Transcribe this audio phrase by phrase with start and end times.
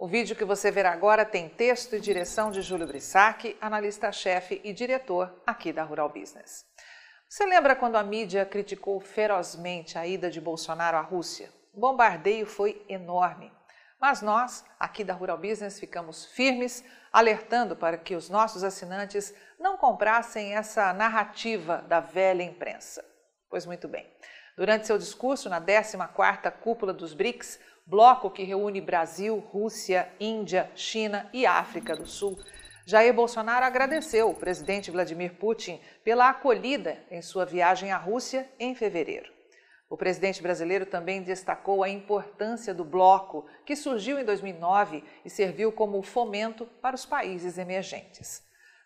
[0.00, 4.72] O vídeo que você verá agora tem texto e direção de Júlio Brissac, analista-chefe e
[4.72, 6.64] diretor aqui da Rural Business.
[7.28, 11.50] Você lembra quando a mídia criticou ferozmente a ida de Bolsonaro à Rússia?
[11.74, 13.52] O bombardeio foi enorme.
[14.00, 16.82] Mas nós, aqui da Rural Business, ficamos firmes,
[17.12, 23.04] alertando para que os nossos assinantes não comprassem essa narrativa da velha imprensa.
[23.50, 24.10] Pois muito bem.
[24.56, 27.60] Durante seu discurso na 14ª Cúpula dos BRICS,
[27.90, 32.38] bloco que reúne Brasil, Rússia, Índia, China e África do Sul,
[32.86, 38.76] Jair Bolsonaro agradeceu o presidente Vladimir Putin pela acolhida em sua viagem à Rússia em
[38.76, 39.28] fevereiro.
[39.88, 45.72] O presidente brasileiro também destacou a importância do bloco, que surgiu em 2009 e serviu
[45.72, 48.40] como fomento para os países emergentes.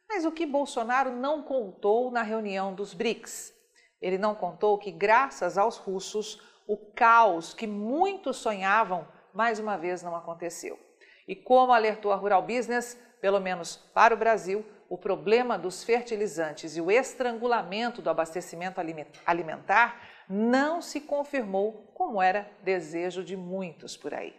[0.09, 3.52] Mas o que Bolsonaro não contou na reunião dos BRICS?
[4.01, 10.02] Ele não contou que, graças aos russos, o caos que muitos sonhavam mais uma vez
[10.02, 10.78] não aconteceu.
[11.27, 16.76] E como alertou a Rural Business, pelo menos para o Brasil, o problema dos fertilizantes
[16.76, 18.80] e o estrangulamento do abastecimento
[19.26, 24.34] alimentar não se confirmou como era desejo de muitos por aí.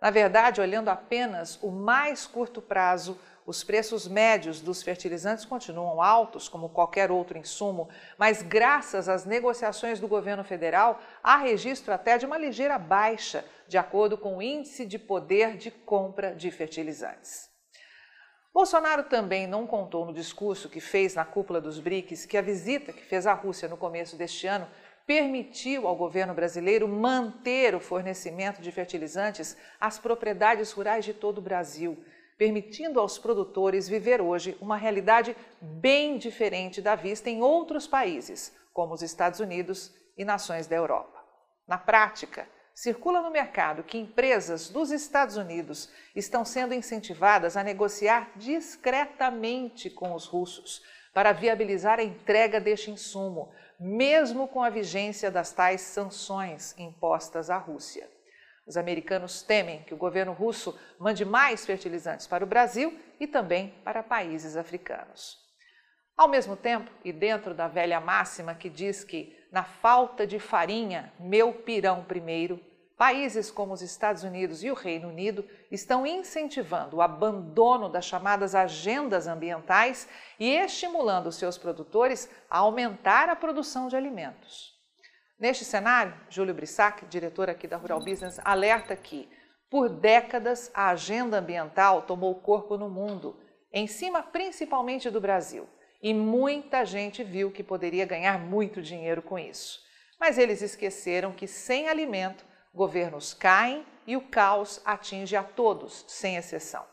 [0.00, 6.48] Na verdade, olhando apenas o mais curto prazo, os preços médios dos fertilizantes continuam altos,
[6.48, 7.88] como qualquer outro insumo,
[8.18, 13.78] mas graças às negociações do governo federal, há registro até de uma ligeira baixa, de
[13.78, 17.48] acordo com o índice de poder de compra de fertilizantes.
[18.52, 22.92] Bolsonaro também não contou no discurso que fez na cúpula dos BRICS que a visita
[22.92, 24.66] que fez à Rússia no começo deste ano
[25.06, 31.42] permitiu ao governo brasileiro manter o fornecimento de fertilizantes às propriedades rurais de todo o
[31.42, 32.02] Brasil
[32.36, 38.94] permitindo aos produtores viver hoje uma realidade bem diferente da vista em outros países, como
[38.94, 41.24] os Estados Unidos e nações da Europa.
[41.66, 48.30] Na prática, circula no mercado que empresas dos Estados Unidos estão sendo incentivadas a negociar
[48.36, 50.82] discretamente com os russos
[51.14, 57.56] para viabilizar a entrega deste insumo, mesmo com a vigência das tais sanções impostas à
[57.56, 58.15] Rússia.
[58.66, 63.72] Os americanos temem que o governo russo mande mais fertilizantes para o Brasil e também
[63.84, 65.38] para países africanos.
[66.16, 71.12] Ao mesmo tempo, e dentro da velha máxima que diz que na falta de farinha,
[71.20, 72.60] meu pirão primeiro,
[72.96, 78.54] países como os Estados Unidos e o Reino Unido estão incentivando o abandono das chamadas
[78.54, 80.08] agendas ambientais
[80.40, 84.75] e estimulando seus produtores a aumentar a produção de alimentos.
[85.38, 89.28] Neste cenário, Júlio Brissac, diretor aqui da Rural Business, alerta que,
[89.68, 93.38] por décadas, a agenda ambiental tomou corpo no mundo,
[93.70, 95.68] em cima principalmente do Brasil,
[96.02, 99.78] e muita gente viu que poderia ganhar muito dinheiro com isso.
[100.18, 102.42] Mas eles esqueceram que, sem alimento,
[102.74, 106.86] governos caem e o caos atinge a todos, sem exceção.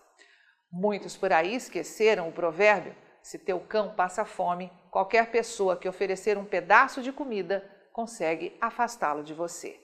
[0.70, 6.38] Muitos por aí esqueceram o provérbio: se teu cão passa fome, qualquer pessoa que oferecer
[6.38, 9.80] um pedaço de comida consegue afastá-lo de você.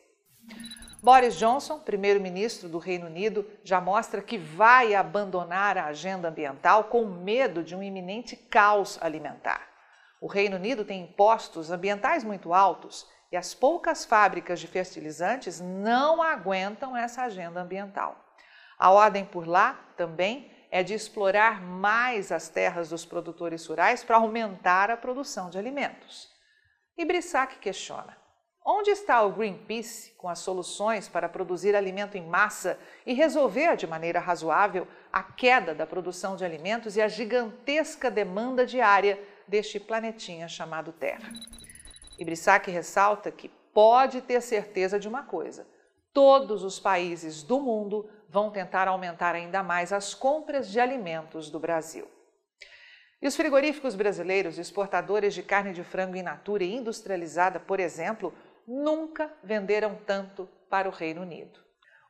[1.02, 7.06] Boris Johnson, primeiro-ministro do Reino Unido, já mostra que vai abandonar a agenda ambiental com
[7.06, 9.69] medo de um iminente caos alimentar.
[10.19, 16.22] O Reino Unido tem impostos ambientais muito altos e as poucas fábricas de fertilizantes não
[16.22, 18.18] aguentam essa agenda ambiental.
[18.78, 24.18] A ordem por lá também é de explorar mais as terras dos produtores rurais para
[24.18, 26.39] aumentar a produção de alimentos.
[27.00, 28.18] E Brissac questiona:
[28.66, 33.88] onde está o Greenpeace com as soluções para produzir alimento em massa e resolver de
[33.88, 39.18] maneira razoável a queda da produção de alimentos e a gigantesca demanda diária
[39.48, 41.32] deste planetinha chamado Terra?
[42.18, 45.66] E Brissac ressalta que pode ter certeza de uma coisa:
[46.14, 51.62] todos os países do mundo vão tentar aumentar ainda mais as compras de alimentos do
[51.62, 52.10] Brasil.
[53.22, 58.34] E os frigoríficos brasileiros, exportadores de carne de frango in natura e industrializada, por exemplo,
[58.66, 61.59] nunca venderam tanto para o Reino Unido.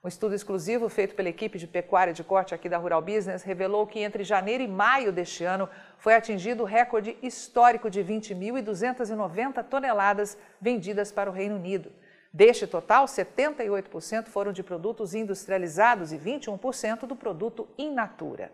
[0.04, 3.88] Um estudo exclusivo feito pela equipe de pecuária de corte aqui da Rural Business revelou
[3.88, 5.68] que entre janeiro e maio deste ano
[5.98, 11.92] foi atingido o recorde histórico de 20.290 toneladas vendidas para o Reino Unido.
[12.32, 18.52] Deste total, 78% foram de produtos industrializados e 21% do produto in natura.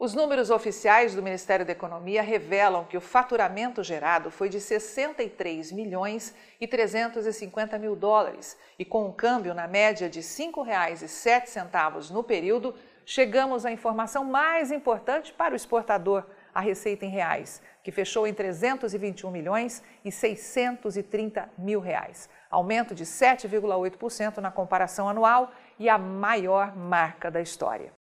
[0.00, 5.72] Os números oficiais do Ministério da Economia revelam que o faturamento gerado foi de 63
[5.72, 12.22] milhões e 350 mil dólares e com um câmbio na média de R$ 5,07 no
[12.22, 16.24] período, chegamos à informação mais importante para o exportador,
[16.54, 23.04] a receita em reais, que fechou em 321 milhões e 630 mil reais, aumento de
[23.04, 27.97] 7,8% na comparação anual e a maior marca da história.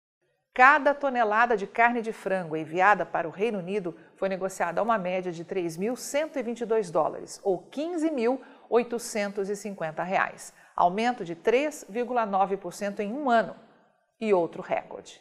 [0.56, 4.96] Cada tonelada de carne de frango enviada para o Reino Unido foi negociada a uma
[4.96, 13.54] média de 3.122 dólares, ou 15.850 reais, aumento de 3,9% em um ano.
[14.18, 15.20] E outro recorde.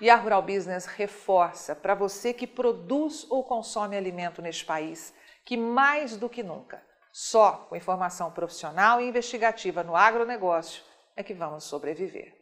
[0.00, 5.14] E a Rural Business reforça para você que produz ou consome alimento neste país
[5.44, 6.82] que mais do que nunca,
[7.12, 10.82] só com informação profissional e investigativa no agronegócio
[11.14, 12.41] é que vamos sobreviver.